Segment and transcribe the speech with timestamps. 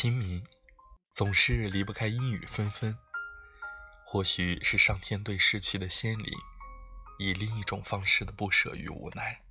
[0.00, 0.42] 清明，
[1.12, 2.96] 总是离不开阴雨纷纷。
[4.06, 6.32] 或许是上天对逝去的仙灵，
[7.18, 9.42] 以另一种方式的不舍与无奈。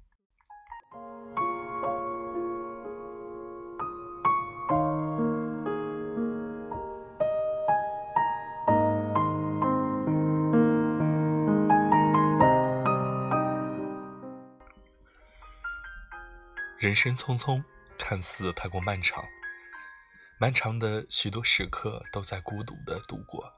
[16.79, 17.63] 人生匆匆，
[17.99, 19.23] 看似太过漫长。
[20.41, 23.51] 漫长的许多时刻都在孤独的度过，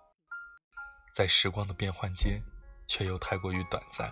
[1.13, 2.41] 在时光的变换间，
[2.87, 4.11] 却又太过于短暂。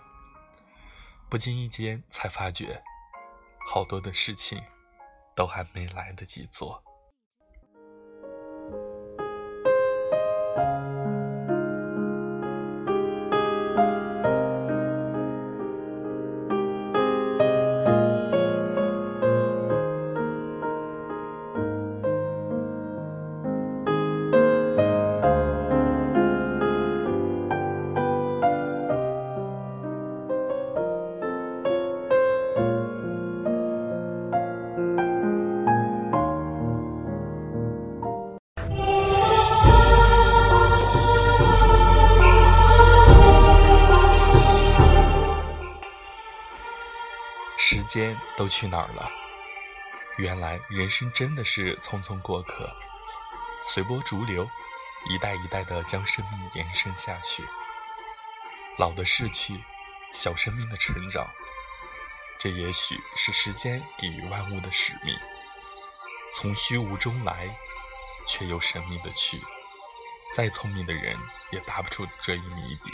[1.32, 2.80] 不经意间才发觉，
[3.66, 4.64] 好多的事情
[5.36, 6.84] 都还没来得及做。
[47.90, 49.12] 间都去哪儿了？
[50.18, 52.70] 原来人生真的是匆匆过客，
[53.64, 54.48] 随波逐流，
[55.10, 57.44] 一代一代的将生命延伸下去。
[58.78, 59.64] 老的逝去，
[60.14, 61.26] 小生命的成长，
[62.38, 65.18] 这也许是时间给予万物的使命。
[66.34, 67.50] 从虚无中来，
[68.28, 69.42] 却又神秘的去。
[70.34, 71.18] 再聪明的人
[71.52, 72.92] 也答不出这一谜底。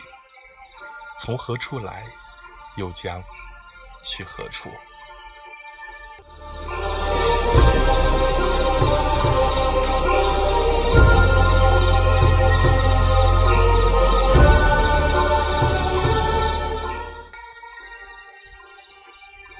[1.20, 2.08] 从何处来，
[2.78, 3.22] 又将？
[4.06, 4.72] 去何处？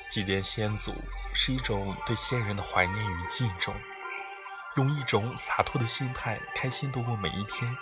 [0.08, 0.94] 祭奠先祖
[1.34, 3.76] 是一种对先人的怀念与敬重，
[4.78, 7.76] 用一种洒脱的心态开心度过每一天，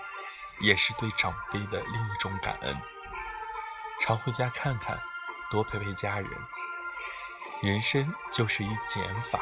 [0.61, 2.75] 也是对长辈的另一种感恩。
[3.99, 4.99] 常回家看看。
[5.53, 6.27] 多陪陪家人，
[7.61, 9.39] 人生就是一减法，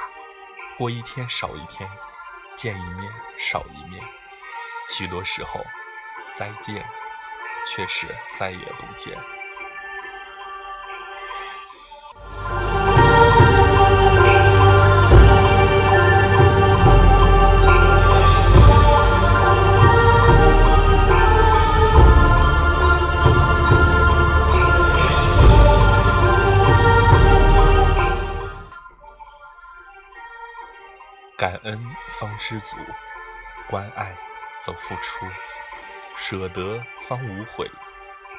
[0.77, 1.89] 过一天少一天，
[2.53, 4.05] 见一面少一面，
[4.89, 5.61] 许多时候，
[6.33, 6.85] 再见，
[7.65, 9.17] 却是再也不见。
[31.41, 32.77] 感恩方知足，
[33.67, 34.15] 关爱
[34.59, 35.25] 则付出，
[36.15, 37.67] 舍得方无悔，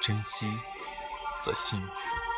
[0.00, 0.48] 珍惜
[1.40, 2.31] 则幸福。